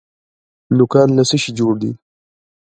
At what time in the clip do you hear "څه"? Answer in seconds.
1.29-1.35